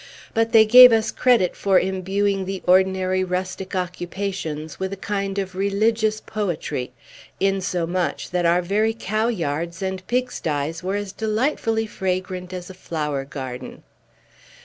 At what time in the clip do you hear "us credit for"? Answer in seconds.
0.91-1.79